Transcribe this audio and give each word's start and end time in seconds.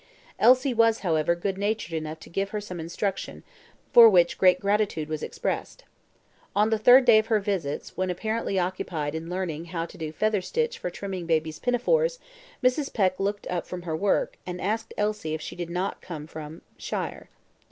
Elsie 0.39 0.73
was, 0.73 1.01
however, 1.01 1.35
good 1.35 1.59
natured 1.59 1.93
enough 1.93 2.19
to 2.19 2.27
give 2.27 2.49
her 2.49 2.59
some 2.59 2.79
instruction, 2.79 3.43
for 3.93 4.09
which 4.09 4.39
great 4.39 4.59
gratitude 4.59 5.07
was 5.07 5.21
expressed. 5.21 5.83
On 6.55 6.71
the 6.71 6.79
third 6.79 7.05
day 7.05 7.19
of 7.19 7.27
her 7.27 7.39
visits, 7.39 7.95
when 7.95 8.09
apparently 8.09 8.57
occupied 8.57 9.13
in 9.13 9.29
learning 9.29 9.65
how 9.65 9.85
to 9.85 9.99
do 9.99 10.11
featherstitch 10.11 10.79
for 10.79 10.89
trimming 10.89 11.27
baby's 11.27 11.59
pinafores, 11.59 12.17
Mrs. 12.63 12.91
Peck 12.91 13.19
looked 13.19 13.45
up 13.45 13.67
from 13.67 13.83
her 13.83 13.95
work, 13.95 14.39
and 14.43 14.59
asked 14.59 14.91
Elsie 14.97 15.35
if 15.35 15.41
she 15.41 15.55
did 15.55 15.69
not 15.69 16.01
come 16.01 16.25
from 16.25 16.63
shire. 16.79 17.29